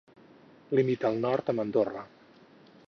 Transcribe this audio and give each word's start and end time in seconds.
Limita 0.79 1.11
al 1.11 1.21
nord 1.27 1.53
amb 1.53 1.65
Andorra. 1.67 2.05